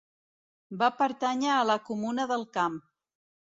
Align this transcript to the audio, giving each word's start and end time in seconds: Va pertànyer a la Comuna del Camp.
Va 0.83 0.89
pertànyer 1.01 1.53
a 1.57 1.67
la 1.73 1.77
Comuna 1.91 2.27
del 2.35 2.49
Camp. 2.59 2.83